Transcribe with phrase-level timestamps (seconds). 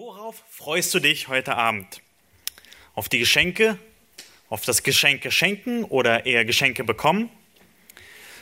[0.00, 2.02] Worauf freust du dich heute Abend?
[2.94, 3.80] Auf die Geschenke?
[4.48, 7.30] Auf das Geschenke schenken oder eher Geschenke bekommen?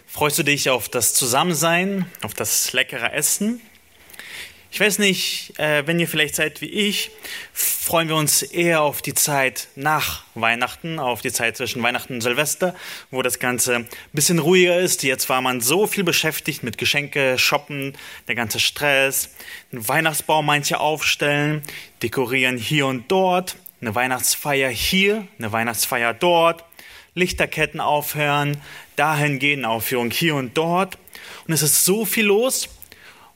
[0.06, 3.62] Freust du dich auf das Zusammensein, auf das leckere Essen?
[4.70, 7.10] Ich weiß nicht, äh, wenn ihr vielleicht seid wie ich,
[7.52, 12.20] freuen wir uns eher auf die Zeit nach Weihnachten, auf die Zeit zwischen Weihnachten und
[12.20, 12.74] Silvester,
[13.10, 15.02] wo das Ganze ein bisschen ruhiger ist.
[15.02, 19.30] Jetzt war man so viel beschäftigt mit Geschenke, Shoppen, der ganze Stress,
[19.72, 21.62] einen Weihnachtsbaum manche aufstellen,
[22.02, 26.64] dekorieren hier und dort, eine Weihnachtsfeier hier, eine Weihnachtsfeier dort,
[27.14, 28.60] Lichterketten aufhören,
[28.96, 30.98] dahin gehen, Aufführung hier und dort.
[31.46, 32.68] Und es ist so viel los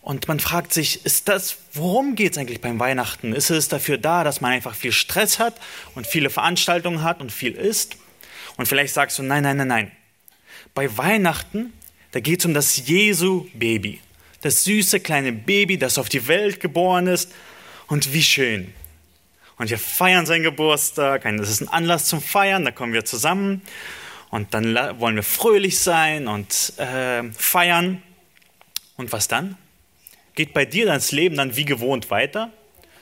[0.02, 3.34] und man fragt sich, ist das, worum geht es eigentlich beim Weihnachten?
[3.34, 5.60] Ist es dafür da, dass man einfach viel Stress hat
[5.94, 7.96] und viele Veranstaltungen hat und viel isst?
[8.56, 9.92] Und vielleicht sagst du, nein, nein, nein, nein.
[10.74, 11.72] Bei Weihnachten,
[12.12, 14.00] da geht es um das Jesu-Baby.
[14.40, 17.32] Das süße kleine Baby, das auf die Welt geboren ist.
[17.86, 18.72] Und wie schön.
[19.56, 21.24] Und wir feiern seinen Geburtstag.
[21.24, 22.64] Das ist ein Anlass zum Feiern.
[22.64, 23.60] Da kommen wir zusammen.
[24.30, 28.02] Und dann wollen wir fröhlich sein und äh, feiern.
[28.96, 29.58] Und was dann?
[30.34, 32.52] Geht bei dir das Leben dann wie gewohnt weiter.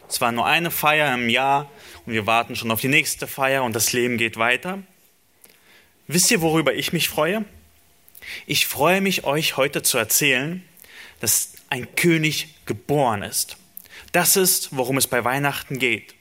[0.08, 1.70] Es war nur eine Feier im Jahr
[2.06, 4.82] und wir warten schon auf die nächste Feier und das Leben geht weiter.
[6.06, 7.44] Wisst ihr, worüber ich mich freue?
[8.46, 10.62] Ich freue mich, euch heute zu erzählen,
[11.20, 13.56] dass ein König geboren ist.
[14.12, 16.14] Das ist, worum es bei Weihnachten geht.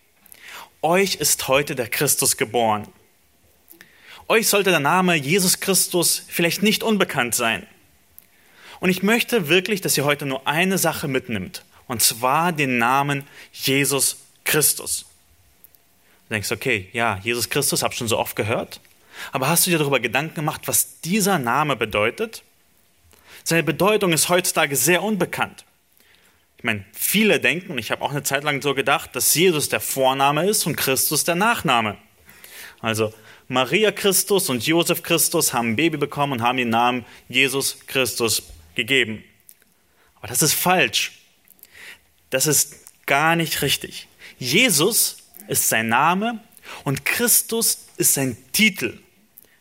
[0.82, 2.88] Euch ist heute der Christus geboren.
[4.28, 7.66] Euch sollte der Name Jesus Christus vielleicht nicht unbekannt sein.
[8.80, 13.24] Und ich möchte wirklich, dass ihr heute nur eine Sache mitnimmt, und zwar den Namen
[13.54, 15.06] Jesus Christus.
[16.28, 18.82] Du denkst, okay, ja, Jesus Christus, habe schon so oft gehört,
[19.32, 22.44] aber hast du dir darüber Gedanken gemacht, was dieser Name bedeutet?
[23.44, 25.64] Seine Bedeutung ist heutzutage sehr unbekannt.
[26.58, 29.70] Ich meine, viele denken, und ich habe auch eine Zeit lang so gedacht, dass Jesus
[29.70, 31.98] der Vorname ist und Christus der Nachname.
[32.82, 33.14] Also
[33.48, 38.44] Maria Christus und Josef Christus haben ein Baby bekommen und haben den Namen Jesus Christus
[38.78, 39.24] gegeben.
[40.16, 41.20] Aber das ist falsch.
[42.30, 44.08] Das ist gar nicht richtig.
[44.40, 45.18] Jesus
[45.50, 46.42] ist sein Name
[46.86, 49.00] und Christus ist sein Titel.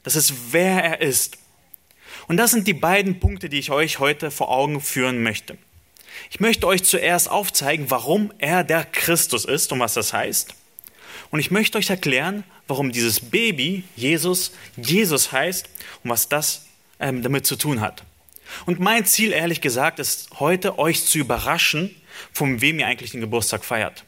[0.05, 1.39] Das ist, wer er ist.
[2.29, 5.59] Und das sind die beiden Punkte, die ich euch heute vor Augen führen möchte.
[6.31, 10.55] Ich möchte euch zuerst aufzeigen, warum er der Christus ist und was das heißt.
[11.31, 15.69] Und ich möchte euch erklären, warum dieses Baby Jesus Jesus heißt
[16.03, 16.67] und was das
[16.99, 18.03] ähm, damit zu tun hat.
[18.65, 21.95] Und mein Ziel, ehrlich gesagt, ist heute euch zu überraschen,
[22.33, 24.05] von wem ihr eigentlich den Geburtstag feiert.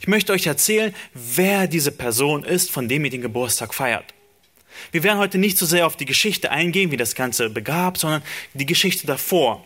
[0.00, 4.14] Ich möchte euch erzählen, wer diese Person ist, von dem ihr den Geburtstag feiert.
[4.90, 8.22] Wir werden heute nicht so sehr auf die Geschichte eingehen, wie das Ganze begab, sondern
[8.54, 9.64] die Geschichte davor.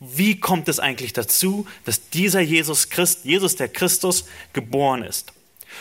[0.00, 5.32] Wie kommt es eigentlich dazu, dass dieser Jesus Christ, Jesus der Christus, geboren ist?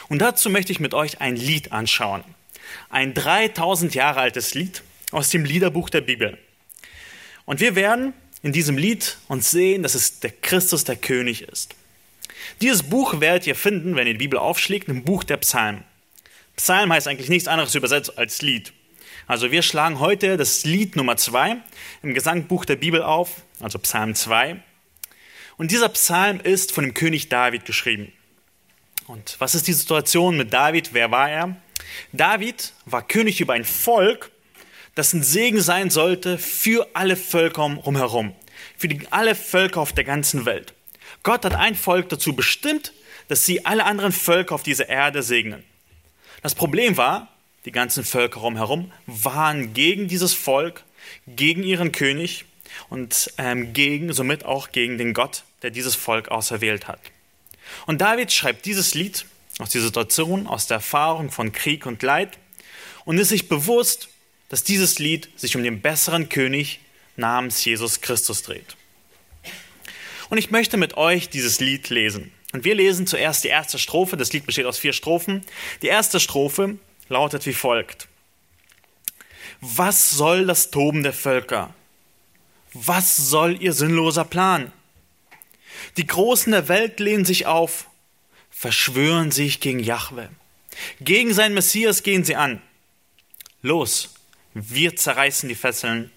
[0.08, 2.24] Und dazu möchte ich mit euch ein Lied anschauen.
[2.90, 6.38] Ein 3000 Jahre altes Lied aus dem Liederbuch der Bibel.
[7.50, 11.74] Und wir werden in diesem Lied uns sehen, dass es der Christus der König ist.
[12.62, 15.84] Dieses Buch werdet ihr finden, wenn ihr die Bibel aufschlägt, im Buch der Psalmen.
[16.58, 18.72] Psalm heißt eigentlich nichts anderes übersetzt als Lied.
[19.26, 21.58] Also wir schlagen heute das Lied Nummer 2
[22.04, 24.62] im Gesangbuch der Bibel auf, also Psalm 2.
[25.58, 28.14] Und dieser Psalm ist von dem König David geschrieben.
[29.08, 30.94] Und was ist die Situation mit David?
[30.94, 31.56] Wer war er?
[32.14, 34.30] David war König über ein Volk,
[34.96, 38.34] das ein Segen sein sollte für alle Völker umherum,
[38.78, 40.74] für die, alle Völker auf der ganzen Welt.
[41.24, 42.94] Gott hat ein Volk dazu bestimmt,
[43.28, 45.64] dass sie alle anderen Völker auf dieser Erde segnen.
[46.42, 47.28] Das Problem war,
[47.66, 50.84] die ganzen Völker umherum waren gegen dieses Volk,
[51.28, 52.46] gegen ihren König
[52.90, 57.00] und ähm, gegen, somit auch gegen den Gott, der dieses Volk auserwählt hat.
[57.86, 59.26] Und David schreibt dieses Lied
[59.60, 62.38] aus dieser Situation, aus der Erfahrung von Krieg und Leid
[63.06, 64.10] und ist sich bewusst,
[64.50, 66.80] dass dieses Lied sich um den besseren König
[67.16, 68.76] namens Jesus Christus dreht.
[70.30, 72.32] Und ich möchte mit euch dieses Lied lesen.
[72.52, 74.18] Und wir lesen zuerst die erste Strophe.
[74.18, 75.44] Das Lied besteht aus vier Strophen.
[75.82, 76.78] Die erste Strophe
[77.08, 78.08] lautet wie folgt.
[79.62, 81.74] Was soll das Toben der Völker?
[82.74, 84.72] Was soll ihr sinnloser Plan?
[85.98, 87.88] Die Großen der Welt lehnen sich auf,
[88.50, 90.30] verschwören sich gegen Jahwe.
[91.02, 92.62] Gegen sein Messias gehen sie an.
[93.62, 94.19] Los,
[94.54, 96.12] wir zerreißen die Fesseln,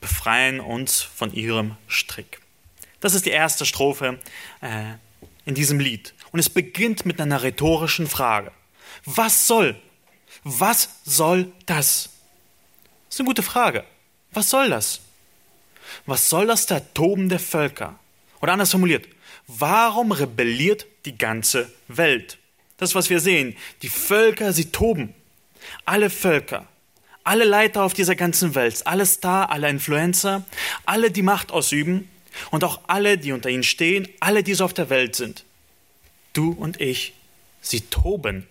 [0.00, 2.40] befreien uns von ihrem Strick.
[3.00, 4.18] Das ist die erste Strophe
[4.60, 4.94] äh,
[5.44, 6.14] in diesem Lied.
[6.32, 8.52] Und es beginnt mit einer rhetorischen Frage.
[9.04, 9.76] Was soll?
[10.44, 12.10] Was soll das?
[13.06, 13.84] Das ist eine gute Frage.
[14.32, 15.00] Was soll das?
[16.06, 17.98] Was soll das der Toben der Völker?
[18.40, 19.08] Oder anders formuliert,
[19.46, 22.38] warum rebelliert die ganze Welt?
[22.76, 23.56] Das, was wir sehen.
[23.82, 25.14] Die Völker, sie toben.
[25.84, 26.68] Alle Völker,
[27.28, 30.46] alle Leiter auf dieser ganzen Welt, alle Star, alle Influencer,
[30.86, 32.08] alle, die Macht ausüben
[32.50, 35.44] und auch alle, die unter ihnen stehen, alle, die so auf der Welt sind.
[36.32, 37.12] Du und ich,
[37.60, 38.46] sie toben.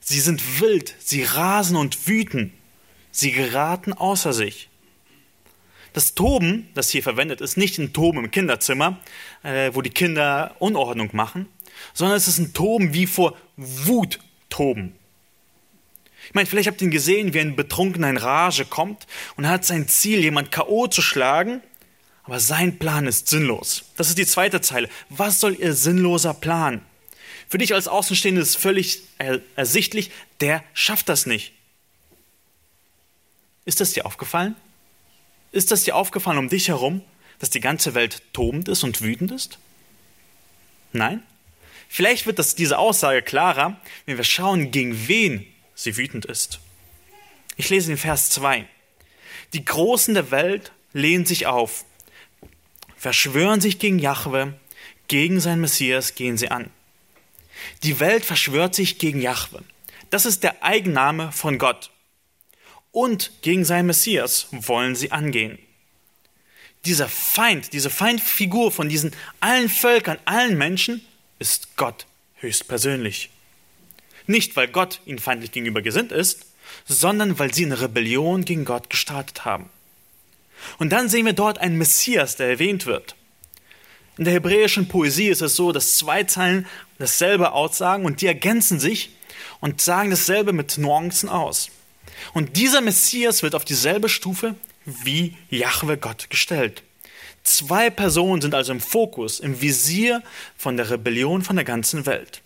[0.00, 2.54] Sie sind wild, sie rasen und wüten.
[3.10, 4.70] Sie geraten außer sich.
[5.92, 8.98] Das Toben, das hier verwendet ist, nicht ein Toben im Kinderzimmer,
[9.42, 11.46] äh, wo die Kinder Unordnung machen,
[11.92, 14.18] sondern es ist ein Toben wie vor Wut
[14.48, 14.94] toben.
[16.28, 19.06] Ich meine, vielleicht habt ihr ihn gesehen, wie ein Betrunkener in Rage kommt
[19.36, 20.86] und hat sein Ziel, jemand K.O.
[20.88, 21.62] zu schlagen,
[22.24, 23.84] aber sein Plan ist sinnlos.
[23.96, 24.88] Das ist die zweite Zeile.
[25.08, 26.82] Was soll ihr sinnloser Plan?
[27.48, 29.02] Für dich als Außenstehende ist völlig
[29.54, 31.52] ersichtlich, der schafft das nicht.
[33.64, 34.56] Ist das dir aufgefallen?
[35.52, 37.02] Ist das dir aufgefallen um dich herum,
[37.38, 39.58] dass die ganze Welt tobend ist und wütend ist?
[40.92, 41.22] Nein?
[41.88, 45.46] Vielleicht wird das, diese Aussage klarer, wenn wir schauen, gegen wen
[45.76, 46.58] sie wütend ist.
[47.56, 48.66] Ich lese den Vers 2.
[49.52, 51.84] Die Großen der Welt lehnen sich auf,
[52.96, 54.58] verschwören sich gegen Jahwe,
[55.06, 56.70] gegen sein Messias gehen sie an.
[57.84, 59.62] Die Welt verschwört sich gegen Jahwe.
[60.10, 61.90] Das ist der Eigenname von Gott
[62.96, 65.58] und gegen seinen Messias wollen sie angehen.
[66.86, 71.04] Dieser Feind, diese Feindfigur von diesen allen Völkern, allen Menschen,
[71.38, 72.06] ist Gott
[72.36, 73.30] höchstpersönlich.
[74.26, 76.46] Nicht, weil Gott ihnen feindlich gegenüber gesinnt ist,
[76.86, 79.70] sondern weil sie eine Rebellion gegen Gott gestartet haben.
[80.78, 83.14] Und dann sehen wir dort einen Messias, der erwähnt wird.
[84.18, 86.66] In der hebräischen Poesie ist es so, dass zwei Zeilen
[86.98, 89.10] dasselbe aussagen und die ergänzen sich
[89.60, 91.68] und sagen dasselbe mit Nuancen aus.
[92.32, 94.54] Und dieser Messias wird auf dieselbe Stufe
[94.86, 96.82] wie Jahwe Gott gestellt.
[97.42, 100.22] Zwei Personen sind also im Fokus, im Visier
[100.56, 102.40] von der Rebellion von der ganzen Welt.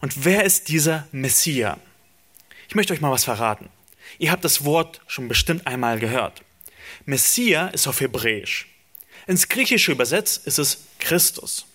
[0.00, 1.78] Und wer ist dieser Messias?
[2.68, 3.68] Ich möchte euch mal was verraten.
[4.18, 6.42] Ihr habt das Wort schon bestimmt einmal gehört.
[7.04, 8.68] Messias ist auf Hebräisch.
[9.26, 11.66] Ins Griechische übersetzt ist es Christus.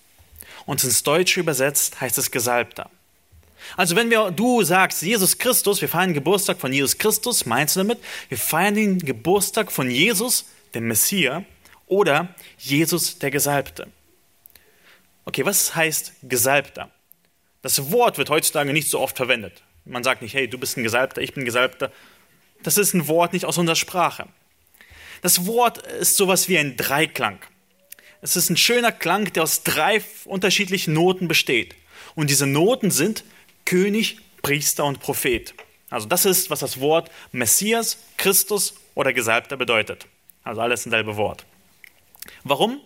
[0.66, 2.90] Und ins Deutsche übersetzt heißt es Gesalbter.
[3.78, 7.76] Also wenn wir, du sagst, Jesus Christus, wir feiern den Geburtstag von Jesus Christus, meinst
[7.76, 8.00] du damit?
[8.30, 11.44] Wir feiern den Geburtstag von Jesus, dem Messias,
[11.88, 13.88] oder Jesus, der Gesalbte.
[15.26, 16.92] Okay, was heißt Gesalbter?
[17.66, 19.64] Das Wort wird heutzutage nicht so oft verwendet.
[19.86, 21.92] Man sagt nicht, hey, du bist ein Gesalbter, ich bin ein Gesalbter.
[22.62, 24.28] Das ist ein Wort nicht aus unserer Sprache.
[25.24, 27.40] Das Wort ist sowas wie ein Dreiklang.
[28.22, 31.74] Es ist ein schöner Klang, der aus drei unterschiedlichen Noten besteht.
[32.14, 33.24] Und diese Noten sind
[33.66, 35.56] König, Priester und Prophet.
[35.90, 40.06] Also das ist, was das Wort Messias, Christus oder Gesalbter bedeutet.
[40.44, 41.48] Also alles dasselbe Wort.
[42.44, 42.80] Warum?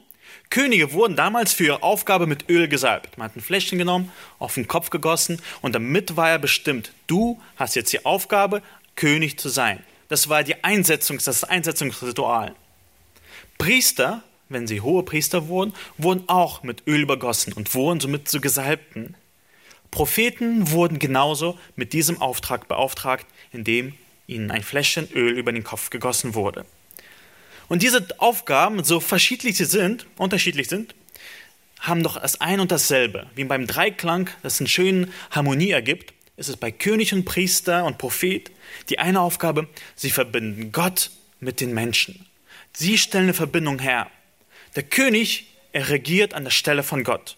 [0.49, 3.17] Könige wurden damals für ihre Aufgabe mit Öl gesalbt.
[3.17, 7.39] Man hat ein Fläschchen genommen, auf den Kopf gegossen und damit war er bestimmt, du
[7.55, 8.63] hast jetzt die Aufgabe,
[8.95, 9.83] König zu sein.
[10.07, 12.55] Das war die Einsetzungs, das Einsetzungsritual.
[13.59, 18.41] Priester, wenn sie hohe Priester wurden, wurden auch mit Öl übergossen und wurden somit zu
[18.41, 19.15] Gesalbten.
[19.91, 23.93] Propheten wurden genauso mit diesem Auftrag beauftragt, indem
[24.25, 26.65] ihnen ein Fläschchen Öl über den Kopf gegossen wurde.
[27.69, 30.95] Und diese Aufgaben, so verschiedentlich sie sind, unterschiedlich sind,
[31.79, 33.27] haben doch das ein und dasselbe.
[33.35, 37.97] Wie beim Dreiklang, das eine schöne Harmonie ergibt, ist es bei König und Priester und
[37.97, 38.51] Prophet
[38.89, 42.25] die eine Aufgabe, sie verbinden Gott mit den Menschen.
[42.73, 44.09] Sie stellen eine Verbindung her.
[44.75, 47.37] Der König, er regiert an der Stelle von Gott.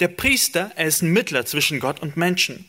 [0.00, 2.68] Der Priester, er ist ein Mittler zwischen Gott und Menschen.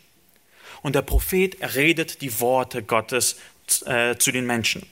[0.82, 3.36] Und der Prophet, er redet die Worte Gottes
[3.84, 4.86] äh, zu den Menschen.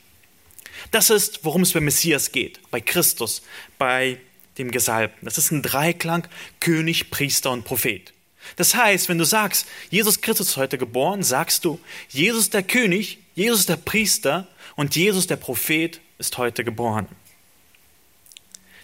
[0.90, 3.42] Das ist, worum es bei Messias geht, bei Christus,
[3.78, 4.18] bei
[4.58, 5.24] dem Gesalbten.
[5.24, 6.26] Das ist ein Dreiklang
[6.60, 8.12] König, Priester und Prophet.
[8.56, 13.18] Das heißt, wenn du sagst, Jesus Christus ist heute geboren, sagst du, Jesus der König,
[13.34, 17.08] Jesus der Priester und Jesus der Prophet ist heute geboren.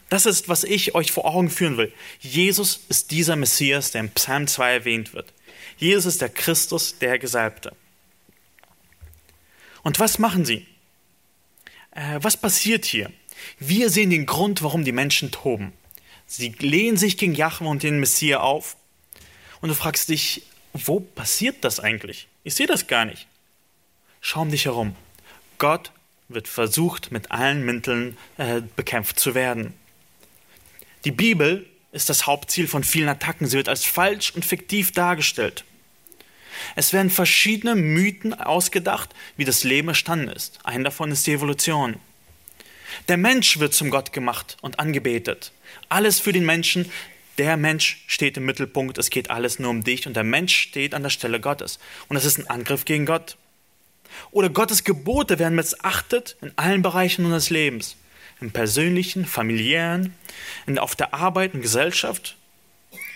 [0.08, 1.92] Das ist, was ich euch vor Augen führen will.
[2.20, 5.32] Jesus ist dieser Messias, der im Psalm 2 erwähnt wird.
[5.78, 7.74] Jesus ist der Christus, der Gesalbte.
[9.82, 10.66] Und was machen sie?
[11.92, 13.10] Äh, was passiert hier?
[13.58, 15.72] Wir sehen den Grund, warum die Menschen toben.
[16.26, 18.76] Sie lehnen sich gegen Jahwe und den Messias auf.
[19.60, 22.28] Und du fragst dich, wo passiert das eigentlich?
[22.44, 23.26] Ich sehe das gar nicht.
[24.20, 24.96] Schau um dich herum.
[25.58, 25.92] Gott
[26.28, 29.74] wird versucht, mit allen Mitteln äh, bekämpft zu werden.
[31.04, 33.46] Die Bibel ist das Hauptziel von vielen Attacken.
[33.46, 35.64] Sie wird als falsch und fiktiv dargestellt.
[36.76, 40.58] Es werden verschiedene Mythen ausgedacht, wie das Leben entstanden ist.
[40.64, 41.96] Ein davon ist die Evolution.
[43.08, 45.52] Der Mensch wird zum Gott gemacht und angebetet.
[45.88, 46.90] Alles für den Menschen.
[47.38, 48.98] Der Mensch steht im Mittelpunkt.
[48.98, 51.78] Es geht alles nur um dich und der Mensch steht an der Stelle Gottes.
[52.08, 53.36] Und das ist ein Angriff gegen Gott.
[54.30, 57.96] Oder Gottes Gebote werden missachtet in allen Bereichen unseres Lebens.
[58.40, 60.14] Im persönlichen, familiären,
[60.66, 62.36] in, auf der Arbeit, in Gesellschaft.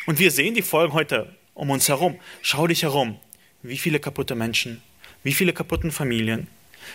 [0.07, 2.19] Und wir sehen die Folgen heute um uns herum.
[2.43, 3.19] Schau dich herum.
[3.63, 4.83] Wie viele kaputte Menschen,
[5.23, 6.49] wie viele kaputten Familien,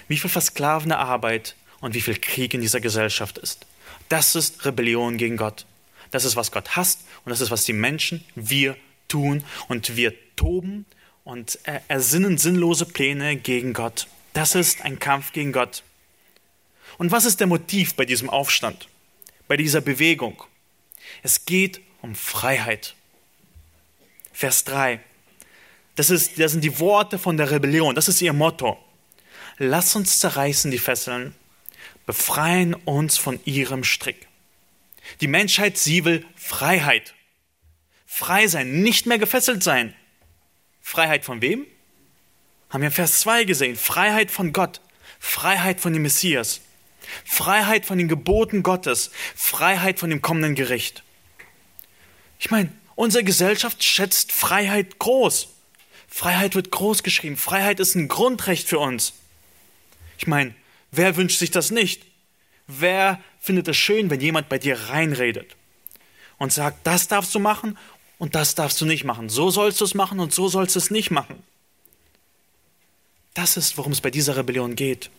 [0.07, 3.65] wie viel versklavende Arbeit und wie viel Krieg in dieser Gesellschaft ist.
[4.09, 5.65] Das ist Rebellion gegen Gott.
[6.11, 8.77] Das ist, was Gott hasst und das ist, was die Menschen, wir
[9.07, 10.85] tun und wir toben
[11.23, 14.07] und ersinnen sinnlose Pläne gegen Gott.
[14.33, 15.83] Das ist ein Kampf gegen Gott.
[16.97, 18.87] Und was ist der Motiv bei diesem Aufstand,
[19.47, 20.43] bei dieser Bewegung?
[21.23, 22.95] Es geht um Freiheit.
[24.33, 24.99] Vers 3.
[26.01, 28.75] Das, ist, das sind die Worte von der Rebellion, das ist ihr Motto.
[29.59, 31.35] Lass uns zerreißen die Fesseln,
[32.07, 34.27] befreien uns von ihrem Strick.
[35.19, 37.13] Die Menschheit, sie will Freiheit.
[38.07, 39.93] Frei sein, nicht mehr gefesselt sein.
[40.81, 41.67] Freiheit von wem?
[42.71, 43.75] Haben wir in Vers 2 gesehen.
[43.75, 44.81] Freiheit von Gott.
[45.19, 46.61] Freiheit von dem Messias.
[47.25, 49.11] Freiheit von den Geboten Gottes.
[49.35, 51.03] Freiheit von dem kommenden Gericht.
[52.39, 55.60] Ich meine, unsere Gesellschaft schätzt Freiheit groß.
[56.11, 57.37] Freiheit wird groß geschrieben.
[57.37, 59.13] Freiheit ist ein Grundrecht für uns.
[60.17, 60.53] Ich meine,
[60.91, 62.05] wer wünscht sich das nicht?
[62.67, 65.55] Wer findet es schön, wenn jemand bei dir reinredet
[66.37, 67.77] und sagt, das darfst du machen
[68.19, 69.29] und das darfst du nicht machen.
[69.29, 71.41] So sollst du es machen und so sollst du es nicht machen.
[73.33, 75.09] Das ist, worum es bei dieser Rebellion geht.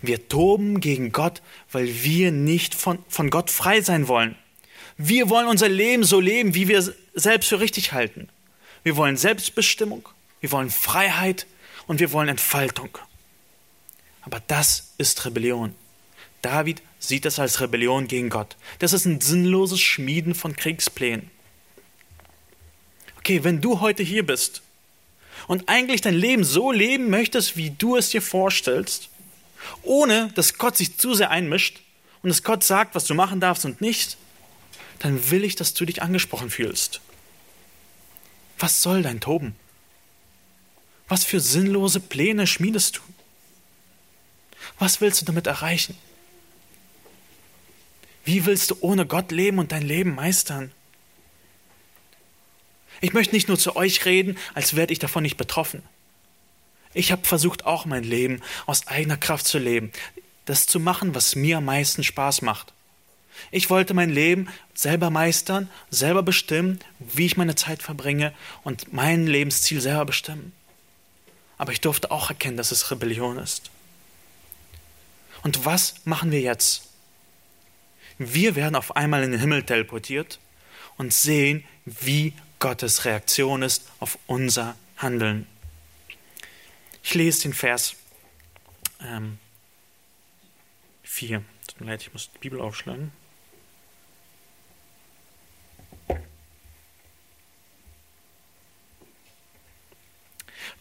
[0.00, 4.36] Wir toben gegen Gott, weil wir nicht von, von Gott frei sein wollen.
[4.96, 8.28] Wir wollen unser Leben so leben, wie wir selbst für richtig halten.
[8.84, 10.08] Wir wollen Selbstbestimmung,
[10.40, 11.46] wir wollen Freiheit
[11.88, 12.96] und wir wollen Entfaltung.
[14.22, 15.74] Aber das ist Rebellion.
[16.42, 18.56] David sieht das als Rebellion gegen Gott.
[18.78, 21.30] Das ist ein sinnloses Schmieden von Kriegsplänen
[23.24, 24.60] okay, wenn du heute hier bist
[25.46, 29.08] und eigentlich dein Leben so leben möchtest, wie du es dir vorstellst,
[29.82, 31.80] ohne dass Gott sich zu sehr einmischt
[32.22, 34.18] und dass Gott sagt, was du machen darfst und nicht,
[34.98, 37.00] dann will ich, dass du dich angesprochen fühlst.
[38.58, 39.56] Was soll dein Toben?
[41.08, 43.00] Was für sinnlose Pläne schmiedest du?
[44.78, 45.96] Was willst du damit erreichen?
[48.24, 50.72] Wie willst du ohne Gott leben und dein Leben meistern?
[53.00, 55.82] Ich möchte nicht nur zu euch reden, als wäre ich davon nicht betroffen.
[56.94, 59.92] Ich habe versucht, auch mein Leben aus eigener Kraft zu leben,
[60.46, 62.72] das zu machen, was mir am meisten Spaß macht.
[63.50, 69.26] Ich wollte mein Leben selber meistern, selber bestimmen, wie ich meine Zeit verbringe und mein
[69.26, 70.52] Lebensziel selber bestimmen.
[71.58, 73.70] Aber ich durfte auch erkennen, dass es Rebellion ist.
[75.42, 76.88] Und was machen wir jetzt?
[78.18, 80.38] Wir werden auf einmal in den Himmel teleportiert
[80.96, 85.46] und sehen, wie Gottes Reaktion ist auf unser Handeln.
[87.02, 87.96] Ich lese den Vers
[89.02, 89.38] ähm,
[91.02, 91.44] 4.
[91.66, 93.12] Tut mir leid, ich muss die Bibel aufschlagen.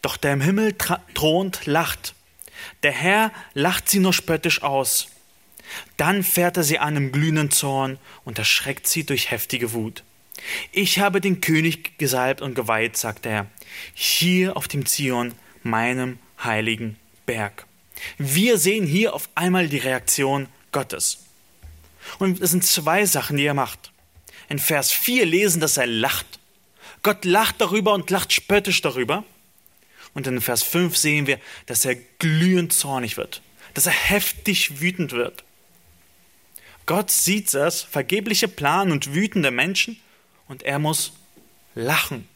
[0.03, 0.75] Doch der im Himmel
[1.15, 2.13] thront, lacht.
[2.83, 5.07] Der Herr lacht sie nur spöttisch aus.
[5.98, 10.03] Dann fährt er sie an im glühenden Zorn und erschreckt sie durch heftige Wut.
[10.74, 13.48] Ich habe den König gesalbt und geweiht, sagt er,
[13.93, 15.33] hier auf dem Zion,
[15.63, 17.65] meinem heiligen Berg.
[18.17, 21.19] Wir sehen hier auf einmal die Reaktion Gottes.
[22.19, 23.93] Und es sind zwei Sachen, die er macht.
[24.50, 26.39] In Vers 4 lesen, dass er lacht.
[27.03, 29.24] Gott lacht darüber und lacht spöttisch darüber.
[30.13, 33.41] Und in Vers 5 sehen wir, dass er glühend zornig wird,
[33.74, 35.43] dass er heftig wütend wird.
[36.86, 40.00] Gott sieht das vergebliche Plan und wütende Menschen
[40.48, 41.13] und er muss
[41.75, 42.27] lachen.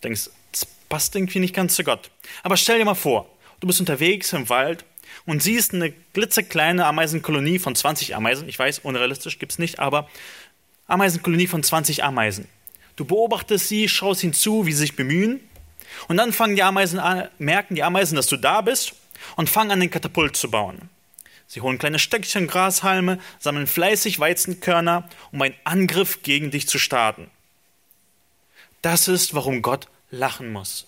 [0.00, 2.10] Du denkst, das passt irgendwie nicht ganz zu Gott.
[2.42, 3.28] Aber stell dir mal vor,
[3.60, 4.84] du bist unterwegs im Wald
[5.26, 8.48] und siehst eine glitzekleine Ameisenkolonie von 20 Ameisen.
[8.48, 10.08] Ich weiß, unrealistisch gibt es nicht, aber
[10.86, 12.48] Ameisenkolonie von 20 Ameisen.
[12.96, 15.40] Du beobachtest sie, schaust hinzu, wie sie sich bemühen.
[16.06, 18.92] Und dann fangen die Ameisen an, merken die Ameisen, dass du da bist
[19.36, 20.88] und fangen an, den Katapult zu bauen.
[21.48, 27.30] Sie holen kleine Stöckchen Grashalme, sammeln fleißig Weizenkörner, um einen Angriff gegen dich zu starten.
[28.82, 30.86] Das ist, warum Gott lachen muss.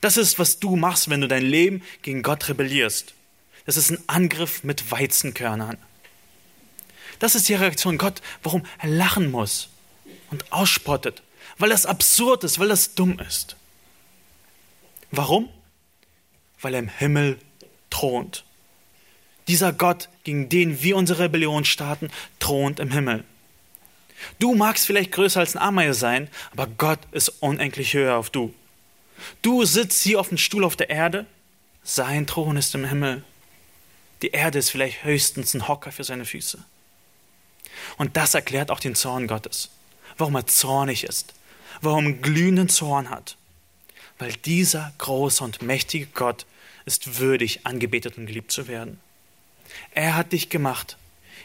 [0.00, 3.14] Das ist, was du machst, wenn du dein Leben gegen Gott rebellierst.
[3.66, 5.78] Das ist ein Angriff mit Weizenkörnern.
[7.18, 9.68] Das ist die Reaktion Gott, warum er lachen muss
[10.30, 11.22] und ausspottet,
[11.58, 13.56] weil das absurd ist, weil das dumm ist.
[15.10, 15.48] Warum?
[16.60, 17.38] Weil er im Himmel
[17.90, 18.44] thront.
[19.48, 23.24] Dieser Gott, gegen den wir unsere Rebellion starten, thront im Himmel.
[24.38, 28.54] Du magst vielleicht größer als ein Ameise sein, aber Gott ist unendlich höher auf du.
[29.42, 31.26] Du sitzt hier auf dem Stuhl auf der Erde,
[31.82, 33.24] sein Thron ist im Himmel.
[34.22, 36.62] Die Erde ist vielleicht höchstens ein Hocker für seine Füße.
[37.96, 39.70] Und das erklärt auch den Zorn Gottes,
[40.18, 41.32] warum er zornig ist,
[41.80, 43.36] warum er glühenden Zorn hat.
[44.20, 46.46] Weil dieser große und mächtige Gott
[46.84, 49.00] ist würdig, angebetet und geliebt zu werden.
[49.92, 50.98] Er hat dich gemacht.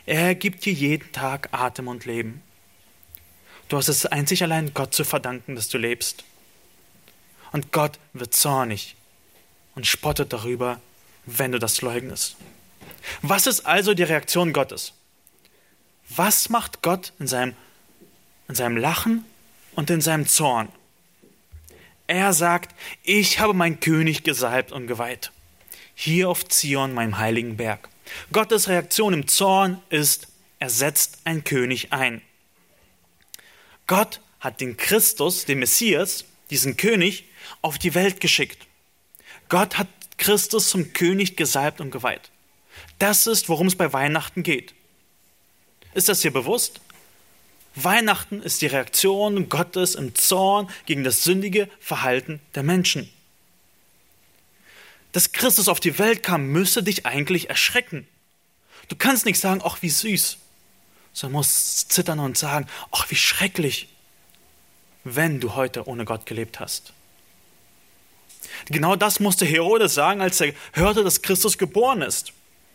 [0.05, 2.43] Er gibt dir jeden Tag Atem und Leben.
[3.69, 6.25] Du hast es einzig allein Gott zu verdanken, dass du lebst.
[7.53, 8.95] Und Gott wird zornig
[9.73, 10.81] und spottet darüber,
[11.25, 12.35] wenn du das leugnest.
[13.21, 14.91] Was ist also die Reaktion Gottes?
[16.09, 17.55] Was macht Gott in seinem,
[18.49, 19.23] in seinem Lachen
[19.75, 20.67] und in seinem Zorn?
[22.07, 25.31] Er sagt, ich habe meinen König gesalbt und geweiht.
[25.95, 27.89] Hier auf Zion, meinem heiligen Berg.
[28.31, 30.27] Gottes Reaktion im Zorn ist,
[30.59, 32.21] er setzt einen König ein.
[33.87, 37.25] Gott hat den Christus, den Messias, diesen König,
[37.61, 38.67] auf die Welt geschickt.
[39.49, 42.29] Gott hat Christus zum König gesalbt und geweiht.
[42.99, 44.73] Das ist, worum es bei Weihnachten geht.
[45.93, 46.81] Ist das dir bewusst?
[47.75, 53.09] Weihnachten ist die Reaktion Gottes im Zorn gegen das sündige Verhalten der Menschen.
[55.11, 58.07] Dass Christus auf die Welt kam, müsste dich eigentlich erschrecken.
[58.87, 60.37] Du kannst nicht sagen, ach wie süß,
[61.13, 63.89] sondern musst zittern und sagen, ach wie schrecklich,
[65.03, 66.93] wenn du heute ohne Gott gelebt hast.
[68.65, 72.33] Genau das musste Herodes sagen, als er hörte, dass Christus geboren ist.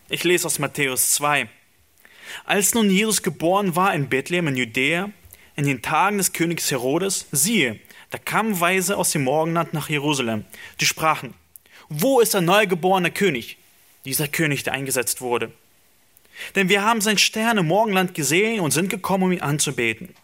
[0.08, 1.48] Ich lese aus Matthäus 2.
[2.44, 5.10] Als nun Jesus geboren war in Bethlehem in Judäa,
[5.56, 7.78] in den Tagen des Königs Herodes, siehe,
[8.10, 10.44] da kamen Weise aus dem Morgenland nach Jerusalem.
[10.80, 11.34] Die sprachen,
[11.88, 13.56] wo ist der neugeborene König?
[14.04, 15.52] Dieser König, der eingesetzt wurde.
[16.54, 20.14] Denn wir haben sein Stern im Morgenland gesehen und sind gekommen, um ihn anzubeten.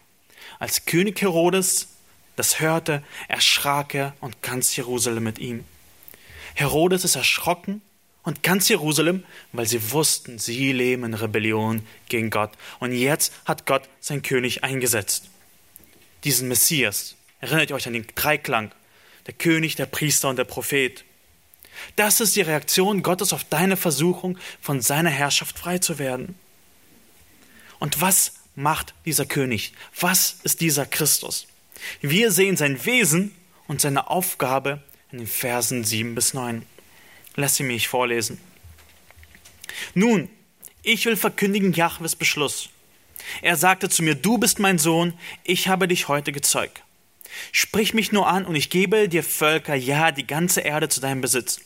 [0.59, 1.89] Als König Herodes
[2.37, 5.65] das hörte, erschrak er und ganz Jerusalem mit ihm.
[6.53, 7.81] Herodes ist erschrocken
[8.27, 12.51] und ganz Jerusalem, weil sie wussten, sie leben in Rebellion gegen Gott.
[12.81, 15.29] Und jetzt hat Gott seinen König eingesetzt.
[16.25, 17.15] Diesen Messias.
[17.39, 18.73] Erinnert ihr euch an den Dreiklang?
[19.27, 21.05] Der König, der Priester und der Prophet.
[21.95, 26.35] Das ist die Reaktion Gottes auf deine Versuchung, von seiner Herrschaft frei zu werden.
[27.79, 29.71] Und was macht dieser König?
[29.97, 31.47] Was ist dieser Christus?
[32.01, 33.33] Wir sehen sein Wesen
[33.69, 36.65] und seine Aufgabe in den Versen 7 bis 9.
[37.37, 38.39] Lass sie mich vorlesen.
[39.93, 40.27] Nun,
[40.81, 42.69] ich will verkündigen Jahwes Beschluss.
[43.43, 46.81] Er sagte zu mir, du bist mein Sohn, ich habe dich heute gezeugt.
[47.51, 51.21] Sprich mich nur an und ich gebe dir Völker, ja, die ganze Erde zu deinem
[51.21, 51.61] Besitz.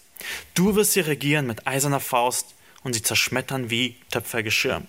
[0.55, 2.53] Du wirst sie regieren mit eiserner Faust
[2.83, 4.83] und sie zerschmettern wie Töpfergeschirr.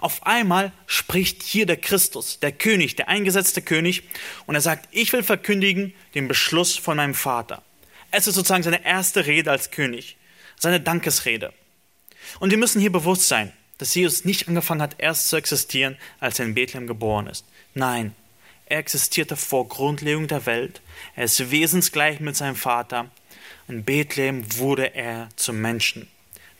[0.00, 4.04] Auf einmal spricht hier der Christus, der König, der eingesetzte König,
[4.46, 7.62] und er sagt, ich will verkündigen den Beschluss von meinem Vater.
[8.16, 10.16] Es ist sozusagen seine erste Rede als König,
[10.56, 11.52] seine Dankesrede.
[12.38, 16.38] Und wir müssen hier bewusst sein, dass Jesus nicht angefangen hat, erst zu existieren, als
[16.38, 17.44] er in Bethlehem geboren ist.
[17.74, 18.14] Nein,
[18.66, 20.80] er existierte vor Grundlegung der Welt.
[21.16, 23.10] Er ist wesensgleich mit seinem Vater.
[23.66, 26.08] In Bethlehem wurde er zum Menschen.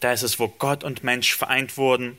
[0.00, 2.18] Da ist es, wo Gott und Mensch vereint wurden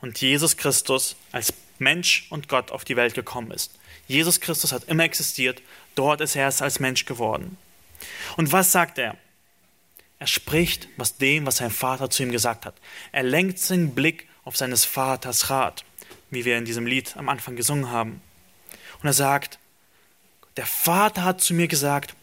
[0.00, 3.72] und Jesus Christus als Mensch und Gott auf die Welt gekommen ist.
[4.06, 5.60] Jesus Christus hat immer existiert,
[5.96, 7.58] dort ist er erst als Mensch geworden.
[8.36, 9.16] Und was sagt er?
[10.18, 12.74] Er spricht was dem, was sein Vater zu ihm gesagt hat.
[13.12, 15.84] Er lenkt seinen Blick auf seines Vaters Rat,
[16.30, 18.22] wie wir in diesem Lied am Anfang gesungen haben.
[19.02, 19.58] Und er sagt,
[20.56, 22.14] der Vater hat zu mir gesagt,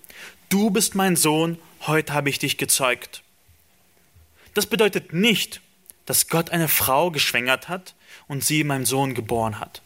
[0.49, 3.21] du bist mein Sohn, heute habe ich dich gezeugt.
[4.55, 5.61] Das bedeutet nicht,
[6.05, 7.95] dass Gott eine Frau geschwängert hat
[8.27, 9.81] und sie meinem Sohn geboren hat.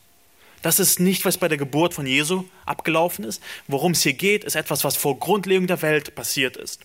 [0.61, 3.41] Das ist nicht, was bei der Geburt von Jesu abgelaufen ist.
[3.67, 6.81] Worum es hier geht, ist etwas, was vor Grundlegung der Welt passiert ist.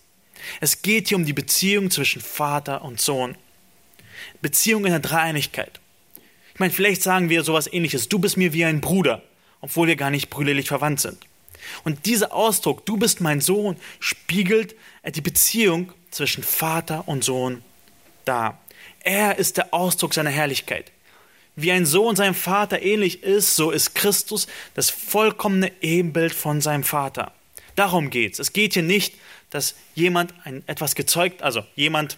[0.61, 3.35] Es geht hier um die Beziehung zwischen Vater und Sohn.
[4.41, 5.79] Beziehung in der Dreieinigkeit.
[6.53, 8.09] Ich meine, vielleicht sagen wir sowas ähnliches.
[8.09, 9.23] Du bist mir wie ein Bruder,
[9.61, 11.17] obwohl wir gar nicht brüderlich verwandt sind.
[11.83, 14.75] Und dieser Ausdruck, du bist mein Sohn, spiegelt
[15.15, 17.63] die Beziehung zwischen Vater und Sohn
[18.25, 18.61] dar.
[18.99, 20.91] Er ist der Ausdruck seiner Herrlichkeit.
[21.55, 26.83] Wie ein Sohn seinem Vater ähnlich ist, so ist Christus das vollkommene Ebenbild von seinem
[26.83, 27.31] Vater.
[27.75, 28.39] Darum geht's.
[28.39, 29.15] Es geht hier nicht,
[29.49, 32.17] dass jemand ein, etwas gezeugt, also jemand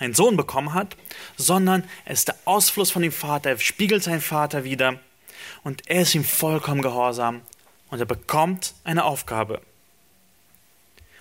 [0.00, 0.96] einen Sohn bekommen hat,
[1.36, 4.98] sondern er ist der Ausfluss von dem Vater, er spiegelt seinen Vater wieder
[5.62, 7.42] und er ist ihm vollkommen gehorsam
[7.90, 9.60] und er bekommt eine Aufgabe.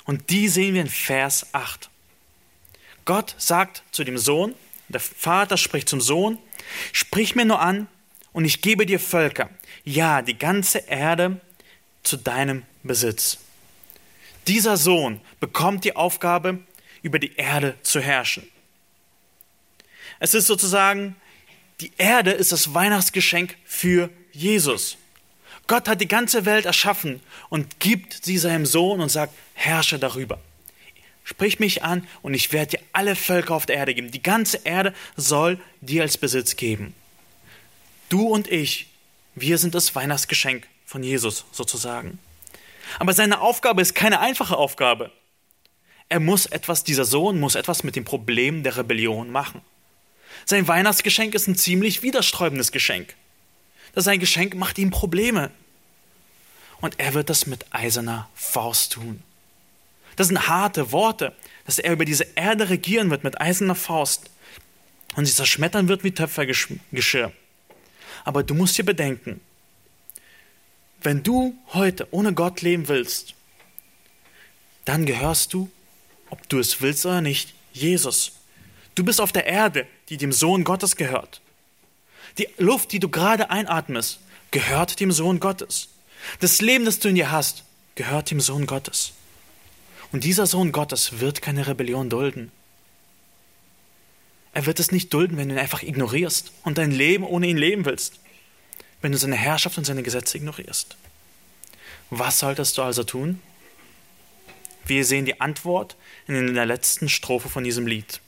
[0.05, 1.89] Und die sehen wir in Vers 8.
[3.05, 4.55] Gott sagt zu dem Sohn,
[4.87, 6.39] Der Vater spricht zum Sohn,
[6.91, 7.87] sprich mir nur an
[8.33, 9.49] und ich gebe dir Völker,
[9.83, 11.39] ja, die ganze Erde
[12.03, 13.39] zu deinem Besitz.
[14.47, 16.59] Dieser Sohn bekommt die Aufgabe,
[17.01, 18.47] über die Erde zu herrschen.
[20.19, 21.15] Es ist sozusagen,
[21.79, 24.97] die Erde ist das Weihnachtsgeschenk für Jesus.
[25.67, 30.39] Gott hat die ganze Welt erschaffen und gibt sie seinem Sohn und sagt, herrsche darüber.
[31.29, 34.09] Sprich mich an und ich werde dir alle Völker auf der Erde geben.
[34.09, 36.95] Die ganze Erde soll dir als Besitz geben.
[38.09, 38.87] Du und ich,
[39.35, 42.17] wir sind das Weihnachtsgeschenk von Jesus sozusagen.
[42.97, 45.11] Aber seine Aufgabe ist keine einfache Aufgabe.
[46.09, 49.61] Er muss etwas, dieser Sohn muss etwas mit dem Problem der Rebellion machen.
[50.45, 53.13] Sein Weihnachtsgeschenk ist ein ziemlich widersträubendes Geschenk.
[53.93, 55.51] Das sein Geschenk macht ihm Probleme.
[56.81, 59.21] Und er wird das mit eiserner Faust tun.
[60.19, 61.33] Das sind harte Worte,
[61.65, 64.29] dass er über diese Erde regieren wird mit eiserner Faust
[65.15, 67.31] und sie zerschmettern wird wie Töpfergeschirr.
[68.25, 69.39] Aber du musst dir bedenken,
[71.01, 73.33] wenn du heute ohne Gott leben willst,
[74.83, 75.71] dann gehörst du,
[76.29, 78.33] ob du es willst oder nicht, Jesus.
[78.95, 81.39] Du bist auf der Erde, die dem Sohn Gottes gehört.
[82.37, 84.19] Die Luft, die du gerade einatmest,
[84.51, 85.87] gehört dem Sohn Gottes.
[86.41, 87.63] Das Leben, das du in dir hast,
[87.95, 89.13] gehört dem Sohn Gottes.
[90.11, 92.51] Und dieser Sohn Gottes wird keine Rebellion dulden.
[94.53, 97.57] Er wird es nicht dulden, wenn du ihn einfach ignorierst und dein Leben ohne ihn
[97.57, 98.19] leben willst
[99.01, 100.97] wenn du seine Herrschaft und seine Gesetze ignorierst.
[102.09, 103.41] Was solltest du also tun?
[104.85, 105.95] Wir sehen die Antwort
[106.27, 108.21] in der letzten Strophe von diesem Lied.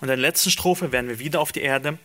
[0.00, 1.98] Und in der letzten Strophe werden wir wieder auf die Erde,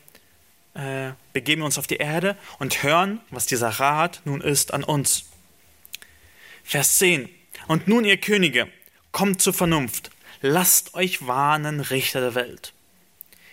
[0.73, 5.25] äh, begeben uns auf die Erde und hören, was dieser Rat nun ist an uns.
[6.63, 7.29] Vers 10.
[7.67, 8.67] Und nun, ihr Könige,
[9.11, 12.73] kommt zur Vernunft, lasst euch warnen, Richter der Welt.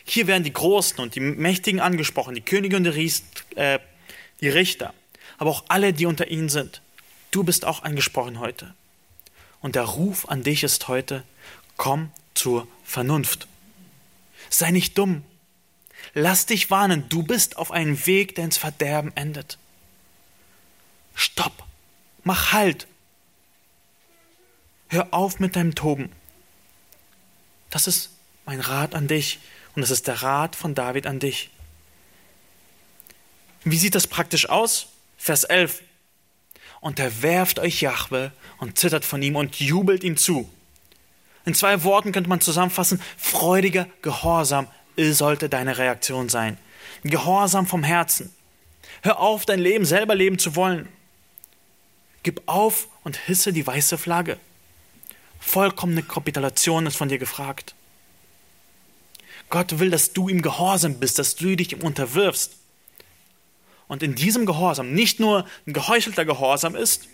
[0.05, 3.23] Hier werden die Großen und die Mächtigen angesprochen, die Könige und die, Ries,
[3.55, 3.79] äh,
[4.41, 4.93] die Richter,
[5.39, 6.83] aber auch alle, die unter ihnen sind.
[7.31, 8.75] Du bist auch angesprochen heute.
[9.61, 11.23] Und der Ruf an dich ist heute,
[11.77, 13.47] komm zur Vernunft.
[14.49, 15.23] Sei nicht dumm.
[16.15, 19.59] Lass dich warnen, du bist auf einem Weg, der ins Verderben endet.
[21.15, 21.53] Stopp.
[22.25, 22.87] Mach Halt.
[24.91, 26.11] Hör auf mit deinem Toben.
[27.71, 28.11] Das ist
[28.45, 29.39] mein Rat an dich.
[29.77, 31.51] Und das ist der Rat von David an dich.
[33.63, 34.89] Wie sieht das praktisch aus?
[35.17, 35.83] Vers 11.
[36.81, 40.51] Und er werft euch Jahwe und zittert von ihm und jubelt ihm zu.
[41.45, 46.59] In zwei Worten könnte man zusammenfassen, freudiger Gehorsam sollte deine Reaktion sein.
[47.05, 48.35] Gehorsam vom Herzen.
[49.03, 50.89] Hör auf, dein Leben selber leben zu wollen.
[52.23, 54.39] Gib auf und hisse die weiße Flagge.
[55.41, 57.75] Vollkommene Kapitulation ist von dir gefragt.
[59.49, 62.57] Gott will, dass du ihm gehorsam bist, dass du dich ihm unterwirfst.
[63.89, 67.09] Und in diesem Gehorsam nicht nur ein geheuchelter Gehorsam ist,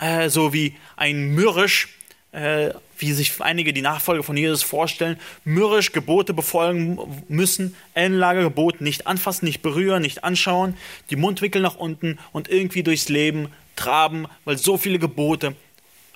[0.00, 1.96] äh, so wie ein mürrisch,
[2.32, 9.06] äh, wie sich einige die Nachfolger von Jesus vorstellen, mürrisch Gebote befolgen müssen, Ellenlagergebot nicht
[9.06, 10.76] anfassen, nicht berühren, nicht anschauen,
[11.10, 15.54] die Mundwinkel nach unten und irgendwie durchs Leben traben, weil so viele Gebote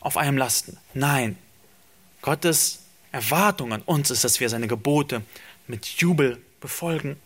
[0.01, 0.77] auf einem lasten.
[0.95, 1.37] Nein,
[2.23, 2.81] Gottes
[3.13, 5.23] Erwartung an uns ist, dass wir seine Gebote
[5.67, 7.17] mit Jubel befolgen.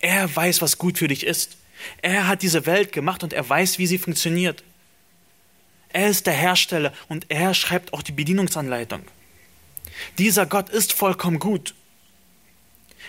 [0.00, 1.56] Er weiß, was gut für dich ist.
[2.02, 4.62] Er hat diese Welt gemacht und er weiß, wie sie funktioniert.
[5.90, 9.02] Er ist der Hersteller und er schreibt auch die Bedienungsanleitung.
[10.18, 11.74] Dieser Gott ist vollkommen gut.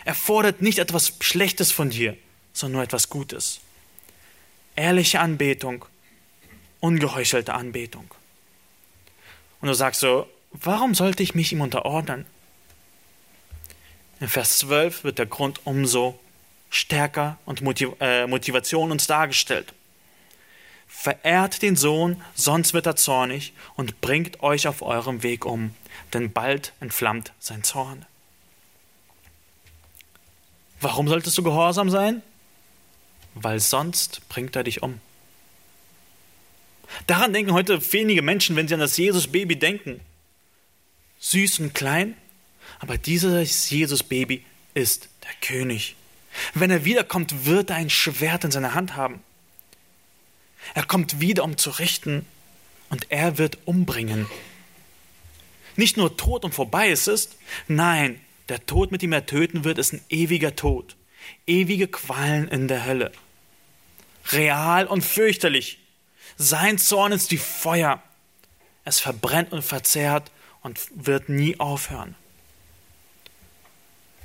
[0.04, 2.16] Er fordert nicht etwas Schlechtes von dir,
[2.54, 3.60] sondern nur etwas Gutes.
[4.76, 5.86] Ehrliche Anbetung,
[6.80, 8.14] ungeheuchelte Anbetung.
[9.66, 12.28] Und du sagst so, Warum sollte ich mich ihm unterordnen?
[14.20, 16.20] In Vers 12 wird der Grund umso
[16.70, 19.74] stärker und Motiv äh, Motivation uns dargestellt.
[20.88, 25.74] Verehrt den Sohn, sonst wird er zornig und bringt euch auf eurem Weg um,
[26.14, 28.06] denn bald entflammt sein Zorn.
[30.80, 32.22] Warum solltest du gehorsam sein?
[33.34, 35.02] Weil sonst bringt er dich um.
[37.08, 40.02] Daran denken heute wenige Menschen, wenn sie an das Jesus-Baby denken
[41.26, 42.16] süß und klein,
[42.80, 44.44] aber dieses Jesus-Baby
[44.74, 45.96] ist der König.
[46.54, 49.22] Wenn er wiederkommt, wird er ein Schwert in seiner Hand haben.
[50.74, 52.26] Er kommt wieder, um zu richten,
[52.90, 54.28] und er wird umbringen.
[55.76, 57.30] Nicht nur Tod und vorbei ist es,
[57.68, 60.96] nein, der Tod, mit dem er töten wird, ist ein ewiger Tod,
[61.48, 63.12] ewige Qualen in der Hölle.
[64.32, 65.80] Real und fürchterlich.
[66.38, 68.02] Sein Zorn ist wie Feuer.
[68.84, 72.16] Es verbrennt und verzehrt und wird nie aufhören.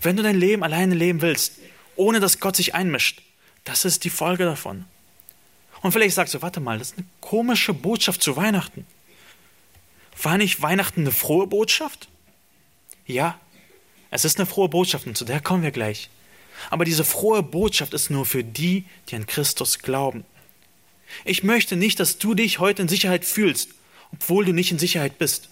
[0.03, 1.59] Wenn du dein Leben alleine leben willst,
[1.97, 3.23] ohne dass Gott sich einmischt,
[3.65, 4.87] das ist die Folge davon.
[5.83, 8.87] Und vielleicht sagst du, warte mal, das ist eine komische Botschaft zu Weihnachten.
[10.23, 12.09] War nicht Weihnachten eine frohe Botschaft?
[13.07, 13.39] Ja,
[14.11, 16.11] es ist eine frohe Botschaft und zu der kommen wir gleich.
[16.69, 20.25] Aber diese frohe Botschaft ist nur für die, die an Christus glauben.
[21.25, 23.71] Ich möchte nicht, dass du dich heute in Sicherheit fühlst,
[24.13, 25.49] obwohl du nicht in Sicherheit bist.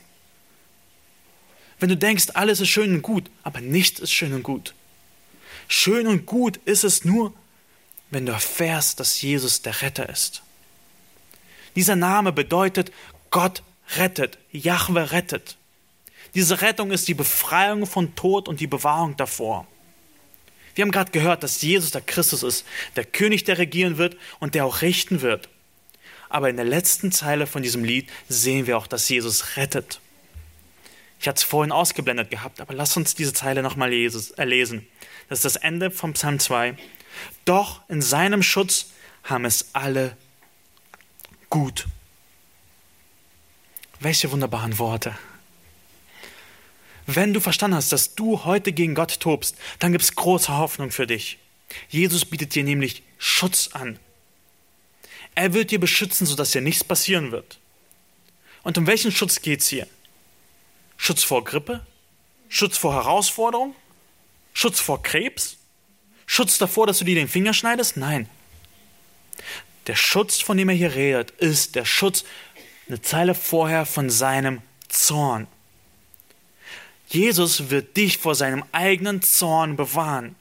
[1.80, 4.74] Wenn du denkst, alles ist schön und gut, aber nichts ist schön und gut.
[5.68, 7.32] Schön und gut ist es nur,
[8.10, 10.42] wenn du erfährst, dass Jesus der Retter ist.
[11.76, 12.90] Dieser Name bedeutet,
[13.30, 13.62] Gott
[13.96, 15.56] rettet, Jahwe rettet.
[16.34, 19.66] Diese Rettung ist die Befreiung von Tod und die Bewahrung davor.
[20.78, 22.64] Wir haben gerade gehört, dass Jesus der Christus ist,
[22.94, 25.48] der König, der regieren wird und der auch richten wird.
[26.28, 29.98] Aber in der letzten Zeile von diesem Lied sehen wir auch, dass Jesus rettet.
[31.18, 34.86] Ich hatte es vorhin ausgeblendet gehabt, aber lass uns diese Zeile nochmal lesen.
[35.28, 36.76] Das ist das Ende vom Psalm 2.
[37.44, 38.92] Doch in seinem Schutz
[39.24, 40.16] haben es alle
[41.50, 41.88] gut.
[43.98, 45.18] Welche wunderbaren Worte.
[47.10, 50.90] Wenn du verstanden hast, dass du heute gegen Gott tobst, dann gibt es große Hoffnung
[50.90, 51.38] für dich.
[51.88, 53.98] Jesus bietet dir nämlich Schutz an.
[55.34, 57.60] Er wird dir beschützen, sodass dir nichts passieren wird.
[58.62, 59.86] Und um welchen Schutz geht es hier?
[60.98, 61.86] Schutz vor Grippe?
[62.50, 63.74] Schutz vor Herausforderung?
[64.52, 65.56] Schutz vor Krebs?
[66.26, 67.96] Schutz davor, dass du dir den Finger schneidest?
[67.96, 68.28] Nein.
[69.86, 72.24] Der Schutz, von dem er hier redet, ist der Schutz
[72.86, 75.46] eine Zeile vorher von seinem Zorn.
[77.08, 80.36] Jesus wird dich vor seinem eigenen Zorn bewahren.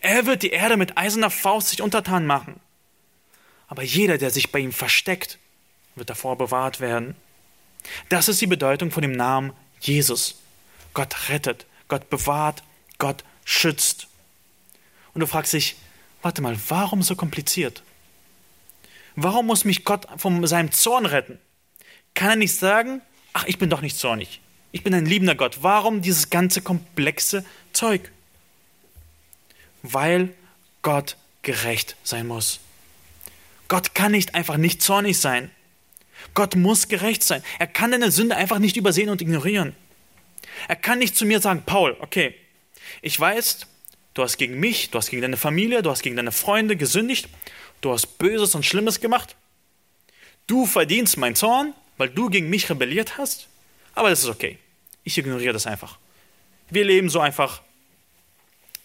[0.00, 2.60] Er wird die Erde mit eiserner Faust sich untertan machen.
[3.66, 5.38] Aber jeder, der sich bei ihm versteckt,
[5.96, 7.16] wird davor bewahrt werden.
[8.08, 10.36] Das ist die Bedeutung von dem Namen Jesus.
[10.94, 12.62] Gott rettet, Gott bewahrt,
[12.98, 14.06] Gott schützt.
[15.12, 15.76] Und du fragst dich,
[16.22, 17.82] warte mal, warum so kompliziert?
[19.16, 21.38] Warum muss mich Gott von seinem Zorn retten?
[22.14, 24.40] Kann er nicht sagen, ach, ich bin doch nicht zornig.
[24.72, 25.58] Ich bin ein liebender Gott.
[25.62, 28.10] Warum dieses ganze komplexe Zeug?
[29.82, 30.34] Weil
[30.82, 32.60] Gott gerecht sein muss.
[33.68, 35.50] Gott kann nicht einfach nicht zornig sein.
[36.34, 37.42] Gott muss gerecht sein.
[37.58, 39.74] Er kann deine Sünde einfach nicht übersehen und ignorieren.
[40.68, 42.34] Er kann nicht zu mir sagen, Paul, okay,
[43.02, 43.66] ich weiß,
[44.14, 47.28] Du hast gegen mich, du hast gegen deine Familie, du hast gegen deine Freunde gesündigt,
[47.80, 49.36] du hast Böses und Schlimmes gemacht.
[50.46, 53.48] Du verdienst meinen Zorn, weil du gegen mich rebelliert hast.
[53.94, 54.58] Aber das ist okay.
[55.04, 55.98] Ich ignoriere das einfach.
[56.68, 57.62] Wir leben so einfach.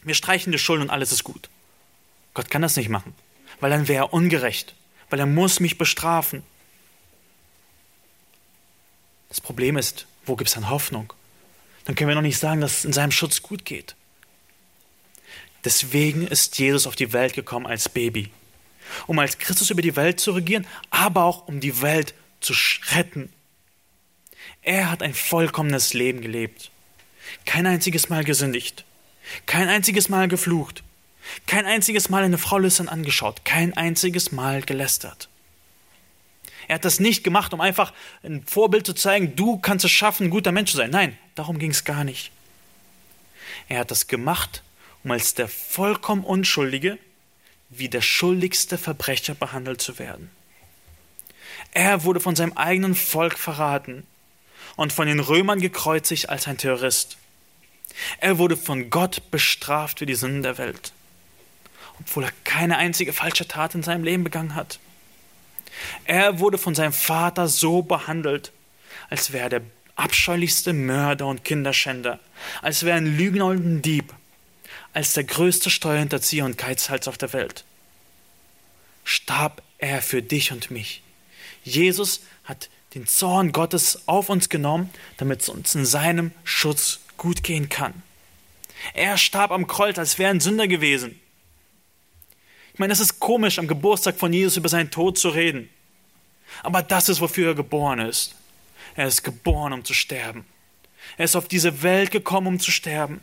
[0.03, 1.49] Wir streichen die Schulden und alles ist gut.
[2.33, 3.15] Gott kann das nicht machen,
[3.59, 4.75] weil dann wäre er ungerecht,
[5.09, 6.43] weil er muss mich bestrafen.
[9.29, 11.13] Das Problem ist, wo gibt es dann Hoffnung?
[11.85, 13.95] Dann können wir noch nicht sagen, dass es in seinem Schutz gut geht.
[15.63, 18.29] Deswegen ist Jesus auf die Welt gekommen als Baby,
[19.07, 22.53] um als Christus über die Welt zu regieren, aber auch um die Welt zu
[22.91, 23.31] retten.
[24.65, 26.71] Er hat ein vollkommenes Leben gelebt,
[27.45, 28.83] kein einziges Mal gesündigt,
[29.45, 30.81] kein einziges Mal geflucht,
[31.45, 35.29] kein einziges Mal eine Frau lüstern angeschaut, kein einziges Mal gelästert.
[36.67, 40.25] Er hat das nicht gemacht, um einfach ein Vorbild zu zeigen, du kannst es schaffen,
[40.25, 40.89] ein guter Mensch zu sein.
[40.89, 42.31] Nein, darum ging es gar nicht.
[43.69, 44.63] Er hat das gemacht,
[45.03, 46.97] um als der vollkommen Unschuldige
[47.69, 50.31] wie der schuldigste Verbrecher behandelt zu werden.
[51.71, 54.07] Er wurde von seinem eigenen Volk verraten
[54.75, 57.17] und von den Römern gekreuzigt als ein Terrorist.
[58.19, 60.91] Er wurde von Gott bestraft für die Sünden der Welt,
[61.99, 64.79] obwohl er keine einzige falsche Tat in seinem Leben begangen hat.
[66.05, 68.51] Er wurde von seinem Vater so behandelt,
[69.09, 69.61] als wäre er der
[69.95, 72.19] abscheulichste Mörder und Kinderschänder,
[72.61, 74.13] als wäre er ein Lügner und ein Dieb
[74.93, 77.65] als der größte Steuerhinterzieher und Geizhals auf der Welt.
[79.03, 81.03] Starb er für dich und mich.
[81.65, 87.43] Jesus hat den Zorn Gottes auf uns genommen, damit es uns in seinem Schutz gut
[87.43, 88.01] gehen kann.
[88.93, 91.19] Er starb am Kreuz, als wäre ein Sünder gewesen.
[92.73, 95.69] Ich meine, es ist komisch, am Geburtstag von Jesus über seinen Tod zu reden.
[96.63, 98.35] Aber das ist, wofür er geboren ist.
[98.95, 100.45] Er ist geboren, um zu sterben.
[101.17, 103.21] Er ist auf diese Welt gekommen, um zu sterben.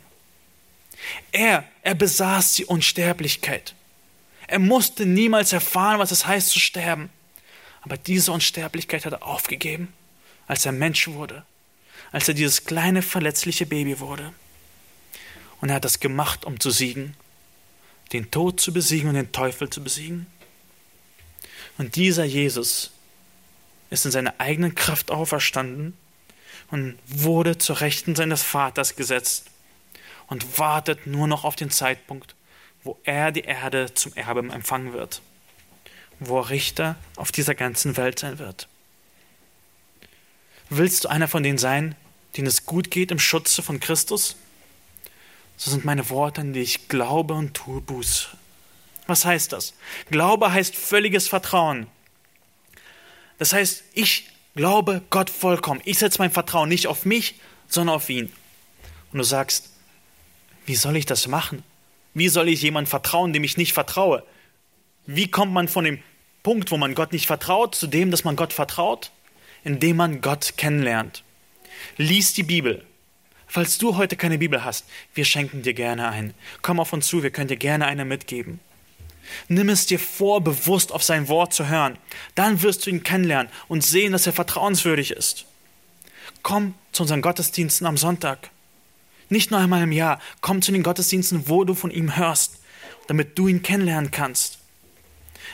[1.31, 3.73] Er, er besaß die Unsterblichkeit.
[4.47, 7.09] Er musste niemals erfahren, was es heißt zu sterben.
[7.83, 9.93] Aber diese Unsterblichkeit hat er aufgegeben,
[10.47, 11.45] als er Mensch wurde,
[12.11, 14.33] als er dieses kleine verletzliche Baby wurde.
[15.61, 17.15] Und er hat das gemacht, um zu siegen,
[18.11, 20.27] den Tod zu besiegen und den Teufel zu besiegen.
[21.77, 22.91] Und dieser Jesus
[23.89, 25.97] ist in seiner eigenen Kraft auferstanden
[26.71, 29.45] und wurde zur Rechten seines Vaters gesetzt
[30.27, 32.35] und wartet nur noch auf den Zeitpunkt,
[32.83, 35.21] wo er die Erde zum Erbe empfangen wird,
[36.27, 38.67] wo er Richter auf dieser ganzen Welt sein wird.
[40.69, 41.95] Willst du einer von denen sein,
[42.35, 44.35] denen es gut geht im Schutze von Christus?
[45.57, 48.27] So sind meine Worte, an die ich glaube und tue Buße.
[49.07, 49.73] Was heißt das?
[50.09, 51.87] Glaube heißt völliges Vertrauen.
[53.37, 55.81] Das heißt, ich glaube Gott vollkommen.
[55.85, 57.35] Ich setze mein Vertrauen nicht auf mich,
[57.67, 58.31] sondern auf ihn.
[59.11, 59.69] Und du sagst,
[60.65, 61.63] wie soll ich das machen?
[62.13, 64.23] Wie soll ich jemandem vertrauen, dem ich nicht vertraue?
[65.05, 66.01] Wie kommt man von dem
[66.43, 69.11] Punkt, wo man Gott nicht vertraut, zu dem, dass man Gott vertraut?
[69.63, 71.23] Indem man Gott kennenlernt.
[71.97, 72.85] Lies die Bibel.
[73.47, 76.33] Falls du heute keine Bibel hast, wir schenken dir gerne ein.
[76.61, 78.59] Komm auf uns zu, wir können dir gerne eine mitgeben.
[79.47, 81.97] Nimm es dir vor, bewusst auf sein Wort zu hören.
[82.35, 85.45] Dann wirst du ihn kennenlernen und sehen, dass er vertrauenswürdig ist.
[86.41, 88.49] Komm zu unseren Gottesdiensten am Sonntag.
[89.29, 90.19] Nicht nur einmal im Jahr.
[90.41, 92.59] Komm zu den Gottesdiensten, wo du von ihm hörst,
[93.07, 94.59] damit du ihn kennenlernen kannst.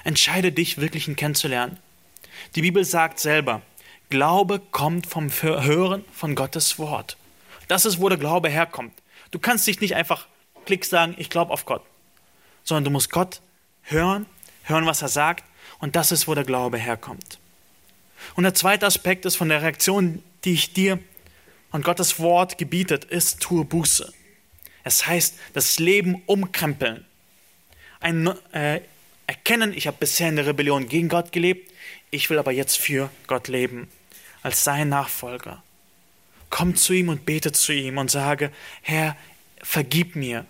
[0.03, 1.77] Entscheide dich, wirklich ihn kennenzulernen.
[2.55, 3.61] Die Bibel sagt selber,
[4.09, 7.17] Glaube kommt vom Hören von Gottes Wort.
[7.67, 8.93] Das ist, wo der Glaube herkommt.
[9.31, 10.27] Du kannst dich nicht einfach
[10.65, 11.83] klick sagen, ich glaube auf Gott,
[12.63, 13.41] sondern du musst Gott
[13.81, 14.25] hören,
[14.63, 15.43] hören, was er sagt,
[15.79, 17.39] und das ist, wo der Glaube herkommt.
[18.35, 20.99] Und der zweite Aspekt ist von der Reaktion, die ich dir
[21.71, 24.11] an Gottes Wort gebietet, ist, tue Buße.
[24.83, 27.05] Es heißt, das Leben umkrempeln.
[27.99, 28.81] Ein, äh,
[29.29, 31.71] erkennen, ich habe bisher in der Rebellion gegen Gott gelebt,
[32.09, 33.87] ich will aber jetzt für Gott leben,
[34.41, 35.61] als sein Nachfolger.
[36.49, 39.15] Komm zu ihm und bete zu ihm und sage, Herr,
[39.61, 40.47] vergib mir,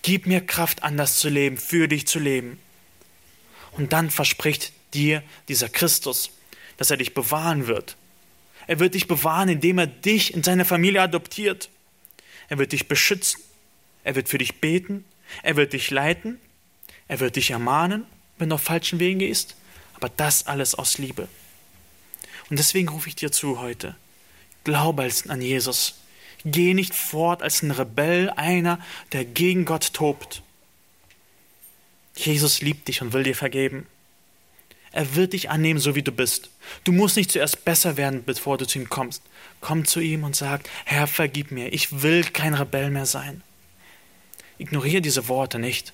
[0.00, 2.58] gib mir Kraft, anders zu leben, für dich zu leben.
[3.72, 6.30] Und dann verspricht dir dieser Christus,
[6.78, 7.98] dass er dich bewahren wird.
[8.66, 11.68] Er wird dich bewahren, indem er dich in seine Familie adoptiert.
[12.48, 13.42] Er wird dich beschützen.
[14.04, 15.04] Er wird für dich beten.
[15.42, 16.40] Er wird dich leiten.
[17.08, 18.04] Er wird dich ermahnen,
[18.38, 19.56] wenn du auf falschen Wegen gehst.
[19.94, 21.28] Aber das alles aus Liebe.
[22.50, 23.96] Und deswegen rufe ich dir zu heute.
[24.64, 25.94] Glaube an Jesus.
[26.44, 28.78] Geh nicht fort als ein Rebell, einer,
[29.12, 30.42] der gegen Gott tobt.
[32.14, 33.86] Jesus liebt dich und will dir vergeben.
[34.92, 36.50] Er wird dich annehmen, so wie du bist.
[36.84, 39.22] Du musst nicht zuerst besser werden, bevor du zu ihm kommst.
[39.60, 43.42] Komm zu ihm und sag, Herr, vergib mir, ich will kein Rebell mehr sein.
[44.58, 45.92] Ignoriere diese Worte nicht.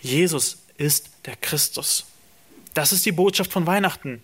[0.00, 2.06] Jesus ist der Christus.
[2.74, 4.22] Das ist die Botschaft von Weihnachten.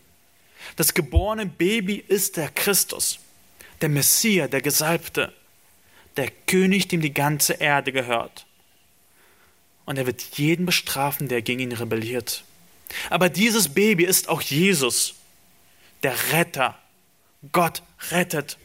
[0.76, 3.18] Das geborene Baby ist der Christus,
[3.80, 5.32] der Messias, der Gesalbte,
[6.16, 8.46] der König, dem die ganze Erde gehört
[9.84, 12.44] und er wird jeden bestrafen, der gegen ihn rebelliert.
[13.10, 15.14] Aber dieses Baby ist auch Jesus,
[16.02, 16.78] der Retter.
[17.52, 18.58] Gott rettet.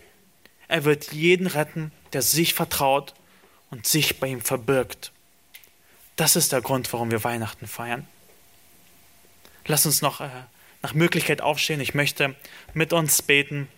[0.67, 3.13] Er wird jeden retten, der sich vertraut
[3.71, 5.11] und sich bei ihm verbirgt.
[6.19, 8.05] Das ist der Grund, warum wir Weihnachten feiern.
[9.67, 10.27] Lass uns noch äh,
[10.81, 11.79] nach Möglichkeit aufstehen.
[11.79, 12.35] Ich möchte
[12.73, 13.69] mit uns beten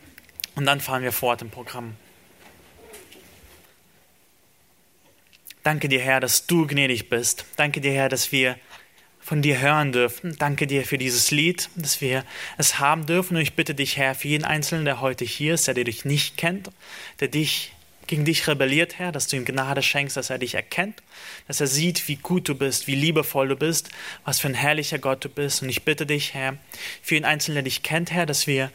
[0.55, 1.95] und dann fahren wir fort im Programm.
[5.61, 7.45] Danke dir, Herr, dass du gnädig bist.
[7.57, 8.57] Danke dir, Herr, dass wir
[9.19, 10.35] von dir hören dürfen.
[10.39, 12.25] Danke dir für dieses Lied, dass wir
[12.57, 13.35] es haben dürfen.
[13.35, 16.37] Und ich bitte dich, Herr, für jeden Einzelnen, der heute hier ist, der dich nicht
[16.37, 16.71] kennt,
[17.19, 17.71] der dich
[18.11, 21.01] gegen dich rebelliert, Herr, dass du ihm Gnade schenkst, dass er dich erkennt,
[21.47, 23.89] dass er sieht, wie gut du bist, wie liebevoll du bist,
[24.25, 25.61] was für ein herrlicher Gott du bist.
[25.61, 26.57] Und ich bitte dich, Herr,
[27.01, 28.69] für jeden Einzelnen, der dich kennt, Herr, dass wir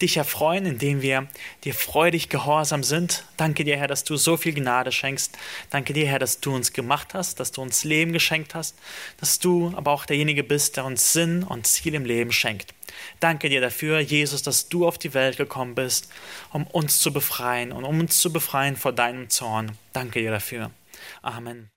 [0.00, 1.28] dich erfreuen, indem wir
[1.64, 3.24] dir freudig gehorsam sind.
[3.36, 5.36] Danke dir, Herr, dass du so viel Gnade schenkst.
[5.70, 8.76] Danke dir, Herr, dass du uns gemacht hast, dass du uns Leben geschenkt hast,
[9.18, 12.74] dass du aber auch derjenige bist, der uns Sinn und Ziel im Leben schenkt.
[13.20, 16.08] Danke dir dafür, Jesus, dass du auf die Welt gekommen bist,
[16.52, 19.72] um uns zu befreien und um uns zu befreien vor deinem Zorn.
[19.92, 20.70] Danke dir dafür.
[21.22, 21.70] Amen.